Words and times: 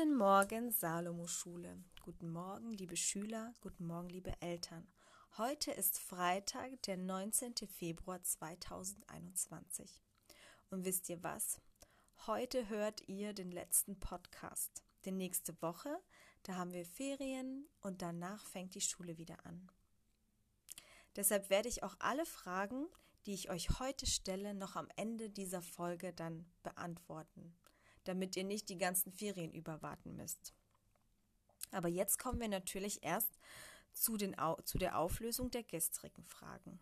Guten 0.00 0.16
Morgen, 0.16 0.70
Salomo-Schule. 0.70 1.76
Guten 2.00 2.30
Morgen, 2.30 2.72
liebe 2.72 2.96
Schüler. 2.96 3.52
Guten 3.60 3.86
Morgen, 3.86 4.08
liebe 4.08 4.32
Eltern. 4.40 4.88
Heute 5.36 5.72
ist 5.72 5.98
Freitag, 5.98 6.80
der 6.84 6.96
19. 6.96 7.52
Februar 7.68 8.22
2021. 8.22 10.00
Und 10.70 10.86
wisst 10.86 11.10
ihr 11.10 11.22
was? 11.22 11.60
Heute 12.26 12.70
hört 12.70 13.06
ihr 13.08 13.34
den 13.34 13.52
letzten 13.52 14.00
Podcast. 14.00 14.82
Denn 15.04 15.18
nächste 15.18 15.60
Woche, 15.60 16.00
da 16.44 16.54
haben 16.54 16.72
wir 16.72 16.86
Ferien 16.86 17.68
und 17.82 18.00
danach 18.00 18.46
fängt 18.46 18.74
die 18.74 18.80
Schule 18.80 19.18
wieder 19.18 19.44
an. 19.44 19.70
Deshalb 21.14 21.50
werde 21.50 21.68
ich 21.68 21.82
auch 21.82 21.96
alle 21.98 22.24
Fragen, 22.24 22.86
die 23.26 23.34
ich 23.34 23.50
euch 23.50 23.78
heute 23.78 24.06
stelle, 24.06 24.54
noch 24.54 24.76
am 24.76 24.88
Ende 24.96 25.28
dieser 25.28 25.60
Folge 25.60 26.14
dann 26.14 26.50
beantworten 26.62 27.54
damit 28.04 28.36
ihr 28.36 28.44
nicht 28.44 28.68
die 28.68 28.78
ganzen 28.78 29.12
Ferien 29.12 29.52
überwarten 29.52 30.16
müsst. 30.16 30.54
Aber 31.72 31.88
jetzt 31.88 32.18
kommen 32.18 32.40
wir 32.40 32.48
natürlich 32.48 33.02
erst 33.02 33.38
zu, 33.92 34.16
den, 34.16 34.36
zu 34.64 34.78
der 34.78 34.98
Auflösung 34.98 35.50
der 35.50 35.62
gestrigen 35.62 36.24
Fragen. 36.24 36.80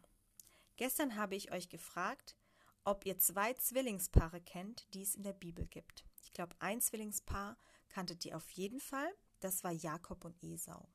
Gestern 0.77 1.17
habe 1.17 1.35
ich 1.35 1.53
euch 1.53 1.69
gefragt, 1.69 2.37
ob 2.85 3.05
ihr 3.05 3.19
zwei 3.19 3.53
Zwillingspaare 3.55 4.41
kennt, 4.41 4.87
die 4.95 5.03
es 5.03 5.15
in 5.15 5.23
der 5.23 5.33
Bibel 5.33 5.67
gibt. 5.67 6.05
Ich 6.23 6.33
glaube, 6.33 6.55
ein 6.61 6.81
Zwillingspaar 6.81 7.57
kanntet 7.89 8.25
ihr 8.25 8.37
auf 8.37 8.49
jeden 8.51 8.80
Fall. 8.80 9.13
Das 9.41 9.65
war 9.65 9.73
Jakob 9.73 10.25
und 10.25 10.43
Esau. 10.43 10.89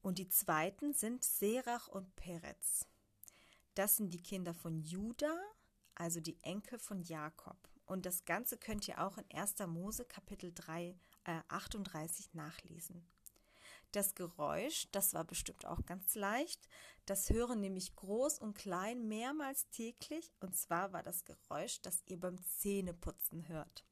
Und 0.00 0.18
die 0.18 0.28
zweiten 0.28 0.94
sind 0.94 1.24
Serach 1.24 1.88
und 1.88 2.14
Perez. 2.16 2.86
Das 3.74 3.96
sind 3.96 4.14
die 4.14 4.22
Kinder 4.22 4.54
von 4.54 4.80
Judah, 4.80 5.38
also 5.94 6.20
die 6.20 6.42
Enkel 6.42 6.78
von 6.78 7.02
Jakob. 7.02 7.56
Und 7.88 8.04
das 8.04 8.26
Ganze 8.26 8.58
könnt 8.58 8.86
ihr 8.86 9.02
auch 9.02 9.16
in 9.16 9.24
1. 9.34 9.66
Mose 9.66 10.04
Kapitel 10.04 10.52
3, 10.54 10.94
äh, 11.24 11.40
38 11.48 12.34
nachlesen. 12.34 13.08
Das 13.92 14.14
Geräusch, 14.14 14.88
das 14.92 15.14
war 15.14 15.24
bestimmt 15.24 15.64
auch 15.64 15.86
ganz 15.86 16.14
leicht. 16.14 16.68
Das 17.06 17.30
hören 17.30 17.60
nämlich 17.60 17.96
groß 17.96 18.40
und 18.40 18.58
klein 18.58 19.08
mehrmals 19.08 19.70
täglich. 19.70 20.34
Und 20.40 20.54
zwar 20.54 20.92
war 20.92 21.02
das 21.02 21.24
Geräusch, 21.24 21.80
das 21.80 22.02
ihr 22.04 22.20
beim 22.20 22.36
Zähneputzen 22.44 23.48
hört. 23.48 23.86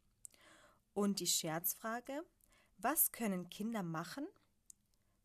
Und 0.93 1.21
die 1.21 1.27
Scherzfrage, 1.27 2.23
was 2.77 3.13
können 3.13 3.49
Kinder 3.49 3.83
machen, 3.83 4.27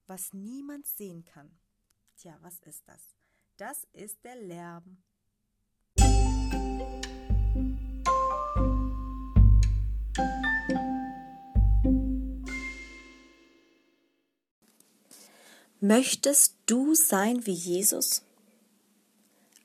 was 0.08 0.32
niemand 0.32 0.88
sehen 0.88 1.26
kann? 1.26 1.60
Tja, 2.16 2.38
was 2.40 2.60
ist 2.62 2.88
das? 2.88 3.16
Das 3.58 3.84
ist 3.92 4.24
der 4.24 4.38
Lärm. 4.38 5.04
Möchtest 15.84 16.56
du 16.68 16.94
sein 16.94 17.46
wie 17.46 17.52
Jesus? 17.52 18.24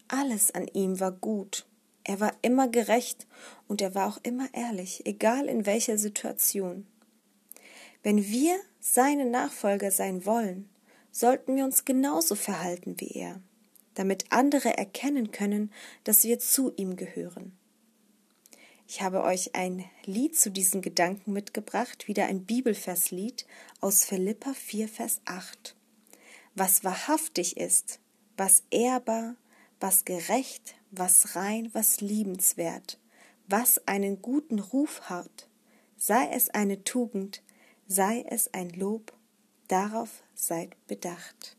Alles 0.08 0.54
an 0.54 0.66
ihm 0.68 0.98
war 0.98 1.12
gut. 1.12 1.66
Er 2.04 2.20
war 2.20 2.32
immer 2.42 2.68
gerecht 2.68 3.26
und 3.68 3.82
er 3.82 3.94
war 3.94 4.08
auch 4.08 4.18
immer 4.22 4.48
ehrlich, 4.54 5.04
egal 5.04 5.46
in 5.46 5.66
welcher 5.66 5.98
Situation. 5.98 6.86
Wenn 8.02 8.24
wir 8.24 8.56
seine 8.80 9.24
Nachfolger 9.24 9.90
sein 9.90 10.24
wollen, 10.24 10.70
sollten 11.10 11.56
wir 11.56 11.64
uns 11.64 11.84
genauso 11.84 12.34
verhalten 12.34 12.94
wie 12.98 13.10
er, 13.10 13.40
damit 13.94 14.26
andere 14.30 14.78
erkennen 14.78 15.32
können, 15.32 15.72
dass 16.04 16.24
wir 16.24 16.38
zu 16.38 16.72
ihm 16.76 16.96
gehören. 16.96 17.58
Ich 18.88 19.02
habe 19.02 19.22
euch 19.22 19.54
ein 19.54 19.84
Lied 20.04 20.36
zu 20.36 20.50
diesen 20.50 20.80
Gedanken 20.80 21.32
mitgebracht, 21.32 22.08
wieder 22.08 22.26
ein 22.26 22.44
Bibelverslied 22.44 23.46
aus 23.80 24.04
Philippa 24.04 24.52
4, 24.54 24.88
Vers 24.88 25.20
8 25.24 25.76
was 26.56 26.84
wahrhaftig 26.84 27.58
ist, 27.58 28.00
was 28.36 28.64
ehrbar, 28.70 29.36
was 29.78 30.06
gerecht, 30.06 30.74
was 30.90 31.36
rein, 31.36 31.70
was 31.74 32.00
liebenswert, 32.00 32.98
was 33.46 33.86
einen 33.86 34.22
guten 34.22 34.58
Ruf 34.58 35.02
hat, 35.02 35.48
sei 35.98 36.28
es 36.32 36.48
eine 36.50 36.82
Tugend, 36.82 37.42
sei 37.86 38.24
es 38.28 38.52
ein 38.54 38.70
Lob, 38.70 39.12
darauf 39.68 40.22
seid 40.34 40.74
bedacht. 40.86 41.56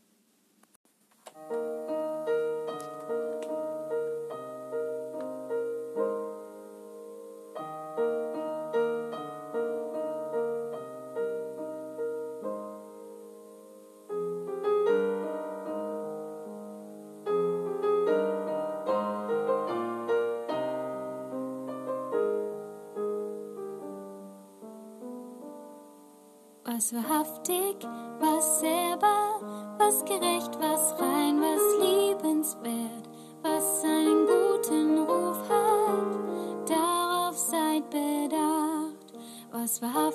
Was 26.78 26.92
wahrhaftig, 26.92 27.76
was 28.20 28.62
ehrbar, 28.62 29.40
was 29.78 30.04
gerecht, 30.04 30.54
was 30.60 30.94
rein, 31.00 31.40
was 31.40 31.60
liebenswert, 31.80 33.08
was 33.42 33.82
einen 33.82 34.24
guten 34.26 34.98
Ruf 34.98 35.38
hat, 35.48 36.70
darauf 36.70 37.36
seid 37.36 37.90
bedacht. 37.90 39.12
Was 39.50 39.82
wahrhaftig, 39.82 40.07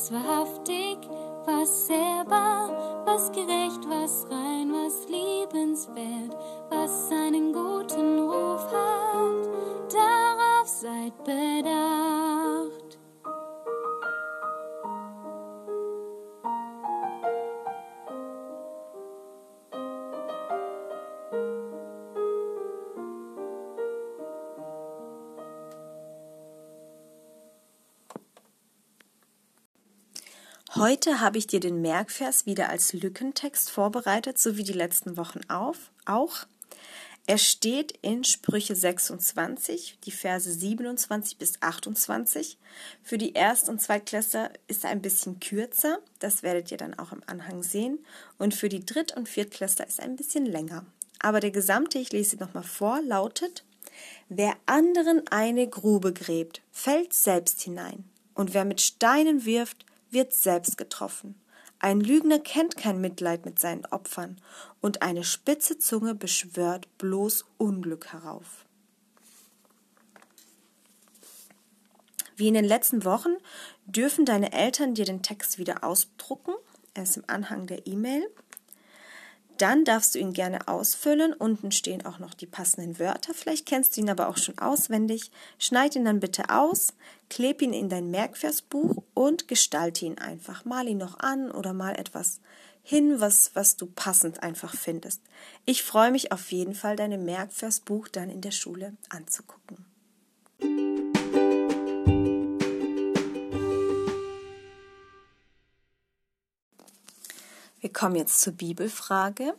was 0.00 0.10
wahrhaftig, 0.10 0.39
Heute 30.76 31.18
habe 31.18 31.36
ich 31.36 31.48
dir 31.48 31.58
den 31.58 31.82
Merkvers 31.82 32.46
wieder 32.46 32.68
als 32.68 32.92
Lückentext 32.92 33.70
vorbereitet, 33.70 34.38
so 34.38 34.56
wie 34.56 34.62
die 34.62 34.72
letzten 34.72 35.16
Wochen 35.16 35.40
auf, 35.48 35.90
auch. 36.04 36.46
Er 37.26 37.38
steht 37.38 37.98
in 38.02 38.22
Sprüche 38.22 38.76
26, 38.76 39.98
die 40.04 40.12
Verse 40.12 40.48
27 40.48 41.38
bis 41.38 41.60
28. 41.60 42.56
Für 43.02 43.18
die 43.18 43.32
Erst- 43.32 43.68
und 43.68 43.80
Zweitklässler 43.80 44.52
ist 44.68 44.84
er 44.84 44.90
ein 44.90 45.02
bisschen 45.02 45.40
kürzer, 45.40 45.98
das 46.20 46.44
werdet 46.44 46.70
ihr 46.70 46.78
dann 46.78 46.96
auch 46.96 47.10
im 47.10 47.22
Anhang 47.26 47.64
sehen. 47.64 47.98
Und 48.38 48.54
für 48.54 48.68
die 48.68 48.86
Dritt- 48.86 49.16
und 49.16 49.28
Viertklässler 49.28 49.88
ist 49.88 49.98
er 49.98 50.04
ein 50.04 50.14
bisschen 50.14 50.46
länger. 50.46 50.86
Aber 51.18 51.40
der 51.40 51.50
gesamte, 51.50 51.98
ich 51.98 52.12
lese 52.12 52.36
ihn 52.36 52.40
nochmal 52.40 52.62
vor, 52.62 53.02
lautet, 53.02 53.64
Wer 54.28 54.54
anderen 54.66 55.26
eine 55.32 55.68
Grube 55.68 56.12
gräbt, 56.12 56.62
fällt 56.70 57.12
selbst 57.12 57.60
hinein. 57.60 58.04
Und 58.34 58.54
wer 58.54 58.64
mit 58.64 58.80
Steinen 58.80 59.44
wirft, 59.44 59.84
wird 60.10 60.32
selbst 60.32 60.76
getroffen. 60.76 61.34
Ein 61.78 62.00
Lügner 62.00 62.38
kennt 62.38 62.76
kein 62.76 63.00
Mitleid 63.00 63.46
mit 63.46 63.58
seinen 63.58 63.86
Opfern, 63.86 64.40
und 64.80 65.02
eine 65.02 65.24
spitze 65.24 65.78
Zunge 65.78 66.14
beschwört 66.14 66.88
bloß 66.98 67.46
Unglück 67.56 68.12
herauf. 68.12 68.66
Wie 72.36 72.48
in 72.48 72.54
den 72.54 72.64
letzten 72.64 73.04
Wochen 73.04 73.36
dürfen 73.86 74.24
deine 74.24 74.52
Eltern 74.52 74.94
dir 74.94 75.04
den 75.04 75.22
Text 75.22 75.58
wieder 75.58 75.84
ausdrucken. 75.84 76.54
Er 76.94 77.02
ist 77.02 77.16
im 77.16 77.24
Anhang 77.26 77.66
der 77.66 77.86
E-Mail. 77.86 78.26
Dann 79.60 79.84
darfst 79.84 80.14
du 80.14 80.18
ihn 80.18 80.32
gerne 80.32 80.68
ausfüllen. 80.68 81.34
Unten 81.34 81.70
stehen 81.70 82.06
auch 82.06 82.18
noch 82.18 82.32
die 82.32 82.46
passenden 82.46 82.98
Wörter. 82.98 83.34
Vielleicht 83.34 83.66
kennst 83.66 83.94
du 83.94 84.00
ihn 84.00 84.08
aber 84.08 84.28
auch 84.28 84.38
schon 84.38 84.56
auswendig. 84.56 85.30
Schneid 85.58 85.94
ihn 85.94 86.06
dann 86.06 86.18
bitte 86.18 86.48
aus, 86.48 86.94
kleb 87.28 87.60
ihn 87.60 87.74
in 87.74 87.90
dein 87.90 88.10
Merkversbuch 88.10 89.02
und 89.12 89.48
gestalte 89.48 90.06
ihn 90.06 90.16
einfach. 90.16 90.64
Mal 90.64 90.88
ihn 90.88 90.96
noch 90.96 91.20
an 91.20 91.50
oder 91.50 91.74
mal 91.74 91.92
etwas 91.98 92.40
hin, 92.82 93.20
was, 93.20 93.50
was 93.52 93.76
du 93.76 93.84
passend 93.84 94.42
einfach 94.42 94.74
findest. 94.74 95.20
Ich 95.66 95.82
freue 95.82 96.10
mich 96.10 96.32
auf 96.32 96.52
jeden 96.52 96.74
Fall, 96.74 96.96
deine 96.96 97.18
Merkversbuch 97.18 98.08
dann 98.08 98.30
in 98.30 98.40
der 98.40 98.52
Schule 98.52 98.96
anzugucken. 99.10 99.84
Wir 107.90 107.94
kommen 107.94 108.14
jetzt 108.14 108.40
zur 108.40 108.52
Bibelfrage. 108.52 109.52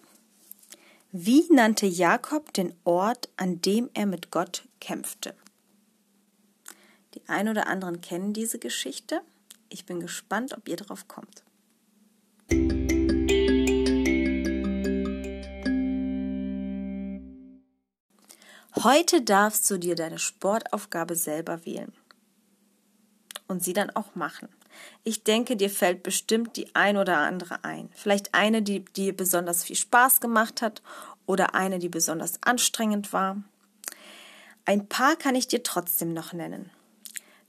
Wie 1.12 1.44
nannte 1.52 1.86
Jakob 1.86 2.54
den 2.54 2.74
Ort, 2.86 3.28
an 3.36 3.60
dem 3.60 3.90
er 3.94 4.06
mit 4.06 4.32
Gott 4.32 4.70
kämpfte? 4.80 5.36
Die 7.14 7.22
ein 7.28 7.50
oder 7.50 7.68
anderen 7.68 8.00
kennen 8.00 8.32
diese 8.32 8.58
Geschichte. 8.58 9.20
Ich 9.68 9.86
bin 9.86 10.00
gespannt, 10.00 10.54
ob 10.56 10.70
ihr 10.70 10.78
darauf 10.78 11.10
kommt. 11.10 11.44
Heute 18.82 19.24
darfst 19.24 19.70
du 19.70 19.78
dir 19.78 19.96
deine 19.96 20.20
Sportaufgabe 20.20 21.18
selber 21.18 21.66
wählen 21.66 21.92
und 23.50 23.62
sie 23.62 23.74
dann 23.74 23.90
auch 23.90 24.16
machen. 24.16 24.48
Ich 25.04 25.24
denke, 25.24 25.56
dir 25.56 25.70
fällt 25.70 26.04
bestimmt 26.04 26.58
die 26.58 26.76
ein 26.76 26.98
oder 26.98 27.18
andere 27.18 27.64
ein. 27.64 27.90
Vielleicht 27.94 28.34
eine, 28.34 28.62
die 28.62 28.86
dir 28.86 29.16
besonders 29.16 29.64
viel 29.64 29.76
Spaß 29.76 30.22
gemacht 30.22 30.62
hat 30.62 30.82
oder 31.26 31.56
eine, 31.56 31.80
die 31.80 31.90
besonders 31.90 32.42
anstrengend 32.44 33.14
war. 33.14 33.44
Ein 34.66 34.88
paar 34.88 35.16
kann 35.16 35.36
ich 35.36 35.48
dir 35.48 35.64
trotzdem 35.64 36.14
noch 36.14 36.34
nennen. 36.34 36.70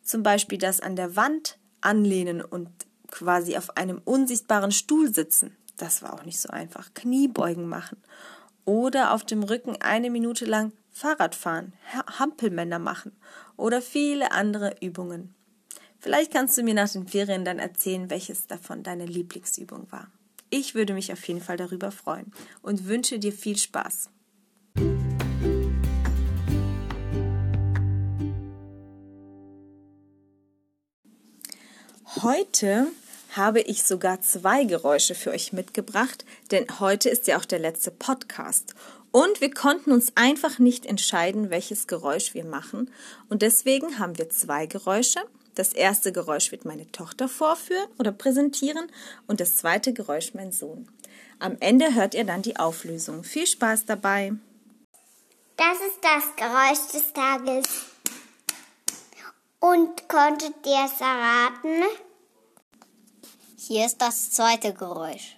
Zum 0.02 0.22
Beispiel 0.22 0.58
das 0.58 0.80
an 0.80 0.96
der 0.96 1.16
Wand 1.16 1.58
anlehnen 1.80 2.42
und 2.42 2.70
quasi 3.10 3.56
auf 3.56 3.76
einem 3.76 4.00
unsichtbaren 4.04 4.72
Stuhl 4.72 5.12
sitzen. 5.12 5.56
Das 5.76 6.02
war 6.02 6.14
auch 6.14 6.24
nicht 6.24 6.40
so 6.40 6.48
einfach. 6.48 6.94
Kniebeugen 6.94 7.68
machen. 7.68 7.98
Oder 8.64 9.12
auf 9.12 9.24
dem 9.24 9.42
Rücken 9.42 9.76
eine 9.80 10.10
Minute 10.10 10.44
lang 10.44 10.72
Fahrrad 10.92 11.34
fahren, 11.34 11.72
Hampelmänner 12.18 12.78
machen 12.78 13.12
oder 13.56 13.80
viele 13.80 14.32
andere 14.32 14.76
Übungen. 14.80 15.34
Vielleicht 16.02 16.32
kannst 16.32 16.58
du 16.58 16.64
mir 16.64 16.74
nach 16.74 16.90
den 16.90 17.06
Ferien 17.06 17.44
dann 17.44 17.60
erzählen, 17.60 18.10
welches 18.10 18.48
davon 18.48 18.82
deine 18.82 19.06
Lieblingsübung 19.06 19.86
war. 19.92 20.10
Ich 20.50 20.74
würde 20.74 20.94
mich 20.94 21.12
auf 21.12 21.22
jeden 21.28 21.40
Fall 21.40 21.56
darüber 21.56 21.92
freuen 21.92 22.32
und 22.60 22.88
wünsche 22.88 23.20
dir 23.20 23.32
viel 23.32 23.56
Spaß. 23.56 24.10
Heute 32.20 32.88
habe 33.30 33.60
ich 33.60 33.84
sogar 33.84 34.20
zwei 34.22 34.64
Geräusche 34.64 35.14
für 35.14 35.30
euch 35.30 35.52
mitgebracht, 35.52 36.24
denn 36.50 36.80
heute 36.80 37.10
ist 37.10 37.28
ja 37.28 37.38
auch 37.38 37.44
der 37.44 37.60
letzte 37.60 37.92
Podcast. 37.92 38.74
Und 39.12 39.40
wir 39.40 39.54
konnten 39.54 39.92
uns 39.92 40.10
einfach 40.16 40.58
nicht 40.58 40.84
entscheiden, 40.84 41.50
welches 41.50 41.86
Geräusch 41.86 42.34
wir 42.34 42.44
machen. 42.44 42.90
Und 43.28 43.42
deswegen 43.42 44.00
haben 44.00 44.18
wir 44.18 44.30
zwei 44.30 44.66
Geräusche 44.66 45.20
das 45.54 45.72
erste 45.72 46.12
Geräusch 46.12 46.50
wird 46.50 46.64
meine 46.64 46.90
Tochter 46.92 47.28
vorführen 47.28 47.88
oder 47.98 48.12
präsentieren 48.12 48.90
und 49.26 49.40
das 49.40 49.56
zweite 49.56 49.92
Geräusch 49.92 50.34
mein 50.34 50.52
Sohn. 50.52 50.88
Am 51.38 51.56
Ende 51.60 51.94
hört 51.94 52.14
ihr 52.14 52.24
dann 52.24 52.42
die 52.42 52.56
Auflösung. 52.56 53.24
Viel 53.24 53.46
Spaß 53.46 53.86
dabei! 53.86 54.32
Das 55.56 55.76
ist 55.80 55.98
das 56.00 56.36
Geräusch 56.36 56.92
des 56.92 57.12
Tages. 57.12 57.64
Und 59.60 60.08
konntet 60.08 60.54
ihr 60.66 60.86
es 60.86 61.00
erraten? 61.00 61.84
Hier 63.56 63.86
ist 63.86 63.98
das 63.98 64.30
zweite 64.32 64.72
Geräusch. 64.72 65.36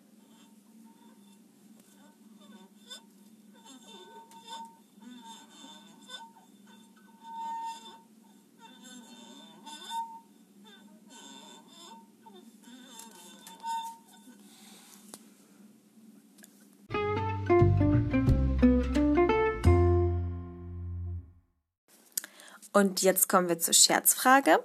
Und 22.75 23.03
jetzt 23.03 23.29
kommen 23.29 23.49
wir 23.49 23.61
zur 23.61 23.73
Scherzfrage. 23.73 24.59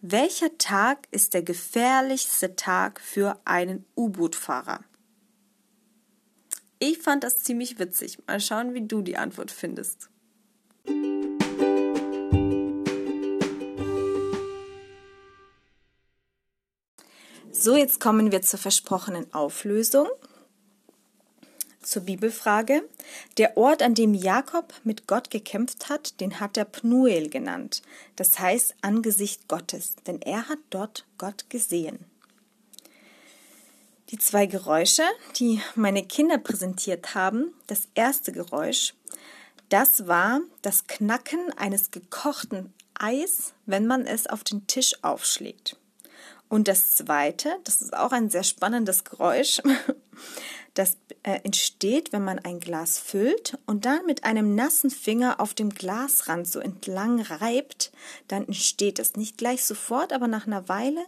Welcher 0.00 0.56
Tag 0.56 1.06
ist 1.10 1.34
der 1.34 1.42
gefährlichste 1.42 2.56
Tag 2.56 2.98
für 2.98 3.38
einen 3.44 3.84
U-Boot-Fahrer? 3.94 4.80
Ich 6.78 6.96
fand 6.96 7.24
das 7.24 7.42
ziemlich 7.42 7.78
witzig. 7.78 8.18
Mal 8.26 8.40
schauen, 8.40 8.72
wie 8.72 8.86
du 8.86 9.02
die 9.02 9.18
Antwort 9.18 9.50
findest. 9.50 10.08
So, 17.52 17.76
jetzt 17.76 18.00
kommen 18.00 18.32
wir 18.32 18.40
zur 18.40 18.58
versprochenen 18.58 19.32
Auflösung 19.34 20.08
zur 21.86 22.02
Bibelfrage. 22.02 22.82
Der 23.38 23.56
Ort, 23.56 23.82
an 23.82 23.94
dem 23.94 24.14
Jakob 24.14 24.74
mit 24.84 25.06
Gott 25.06 25.30
gekämpft 25.30 25.88
hat, 25.88 26.20
den 26.20 26.40
hat 26.40 26.56
er 26.56 26.64
Pnuel 26.64 27.30
genannt. 27.30 27.82
Das 28.16 28.38
heißt 28.38 28.74
Angesicht 28.82 29.48
Gottes, 29.48 29.96
denn 30.06 30.20
er 30.22 30.48
hat 30.48 30.58
dort 30.70 31.06
Gott 31.18 31.48
gesehen. 31.48 31.98
Die 34.10 34.18
zwei 34.18 34.46
Geräusche, 34.46 35.02
die 35.36 35.60
meine 35.74 36.04
Kinder 36.04 36.38
präsentiert 36.38 37.14
haben, 37.14 37.52
das 37.66 37.88
erste 37.94 38.30
Geräusch, 38.32 38.94
das 39.68 40.06
war 40.06 40.40
das 40.62 40.86
Knacken 40.86 41.52
eines 41.56 41.90
gekochten 41.90 42.72
Eis, 42.94 43.52
wenn 43.66 43.86
man 43.86 44.06
es 44.06 44.28
auf 44.28 44.44
den 44.44 44.66
Tisch 44.68 44.94
aufschlägt. 45.02 45.76
Und 46.48 46.68
das 46.68 46.94
zweite, 46.94 47.58
das 47.64 47.82
ist 47.82 47.96
auch 47.96 48.12
ein 48.12 48.30
sehr 48.30 48.44
spannendes 48.44 49.02
Geräusch, 49.02 49.60
das 50.76 50.98
äh, 51.22 51.40
entsteht, 51.42 52.12
wenn 52.12 52.22
man 52.22 52.38
ein 52.38 52.60
Glas 52.60 52.98
füllt 52.98 53.58
und 53.66 53.86
dann 53.86 54.04
mit 54.04 54.24
einem 54.24 54.54
nassen 54.54 54.90
Finger 54.90 55.40
auf 55.40 55.54
dem 55.54 55.70
Glasrand 55.70 56.46
so 56.46 56.60
entlang 56.60 57.20
reibt, 57.20 57.90
dann 58.28 58.46
entsteht 58.46 58.98
es 58.98 59.16
nicht 59.16 59.38
gleich 59.38 59.64
sofort, 59.64 60.12
aber 60.12 60.28
nach 60.28 60.46
einer 60.46 60.68
Weile 60.68 61.04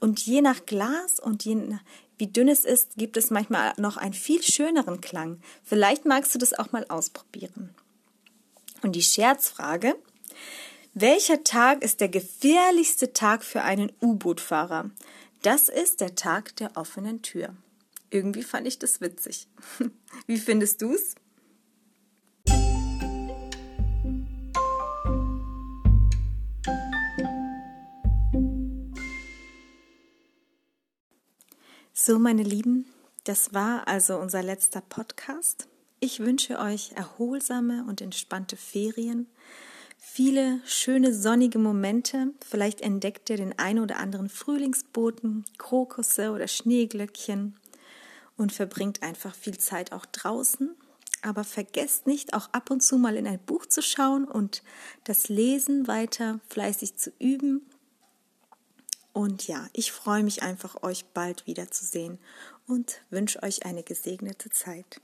und 0.00 0.20
je 0.20 0.40
nach 0.40 0.64
Glas 0.64 1.18
und 1.18 1.44
je 1.44 1.56
nach, 1.56 1.80
wie 2.18 2.28
dünn 2.28 2.48
es 2.48 2.64
ist, 2.64 2.96
gibt 2.96 3.16
es 3.16 3.30
manchmal 3.30 3.72
noch 3.78 3.96
einen 3.96 4.14
viel 4.14 4.42
schöneren 4.42 5.00
Klang. 5.00 5.40
Vielleicht 5.64 6.04
magst 6.04 6.32
du 6.34 6.38
das 6.38 6.54
auch 6.54 6.70
mal 6.70 6.86
ausprobieren. 6.88 7.74
Und 8.82 8.92
die 8.92 9.02
Scherzfrage, 9.02 9.96
welcher 10.94 11.42
Tag 11.42 11.82
ist 11.82 12.00
der 12.00 12.08
gefährlichste 12.08 13.12
Tag 13.12 13.42
für 13.44 13.62
einen 13.62 13.90
U-Boot-Fahrer? 14.00 14.90
Das 15.42 15.68
ist 15.68 16.00
der 16.00 16.14
Tag 16.14 16.54
der 16.56 16.76
offenen 16.76 17.22
Tür. 17.22 17.54
Irgendwie 18.10 18.42
fand 18.42 18.66
ich 18.66 18.78
das 18.78 19.00
witzig. 19.00 19.46
Wie 20.26 20.38
findest 20.38 20.82
du's? 20.82 21.14
So, 31.92 32.18
meine 32.18 32.42
Lieben, 32.42 32.86
das 33.24 33.54
war 33.54 33.86
also 33.86 34.16
unser 34.16 34.42
letzter 34.42 34.80
Podcast. 34.80 35.68
Ich 36.00 36.18
wünsche 36.18 36.58
euch 36.58 36.92
erholsame 36.96 37.84
und 37.86 38.00
entspannte 38.00 38.56
Ferien, 38.56 39.28
viele 39.98 40.60
schöne 40.64 41.14
sonnige 41.14 41.58
Momente. 41.58 42.32
Vielleicht 42.44 42.80
entdeckt 42.80 43.30
ihr 43.30 43.36
den 43.36 43.56
ein 43.58 43.78
oder 43.78 43.98
anderen 43.98 44.30
Frühlingsboten, 44.30 45.44
Krokusse 45.58 46.32
oder 46.32 46.48
Schneeglöckchen 46.48 47.59
und 48.40 48.52
verbringt 48.52 49.02
einfach 49.02 49.34
viel 49.34 49.58
Zeit 49.58 49.92
auch 49.92 50.06
draußen. 50.06 50.74
Aber 51.20 51.44
vergesst 51.44 52.06
nicht, 52.06 52.32
auch 52.32 52.48
ab 52.52 52.70
und 52.70 52.80
zu 52.80 52.96
mal 52.96 53.16
in 53.16 53.26
ein 53.26 53.38
Buch 53.38 53.66
zu 53.66 53.82
schauen 53.82 54.24
und 54.24 54.62
das 55.04 55.28
Lesen 55.28 55.86
weiter 55.86 56.40
fleißig 56.48 56.96
zu 56.96 57.12
üben. 57.18 57.60
Und 59.12 59.46
ja, 59.46 59.68
ich 59.74 59.92
freue 59.92 60.22
mich 60.22 60.42
einfach, 60.42 60.82
euch 60.82 61.04
bald 61.12 61.46
wiederzusehen 61.46 62.18
und 62.66 63.02
wünsche 63.10 63.42
euch 63.42 63.66
eine 63.66 63.82
gesegnete 63.82 64.48
Zeit. 64.48 65.02